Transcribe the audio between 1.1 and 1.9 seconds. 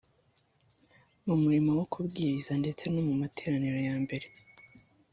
mu murimo wo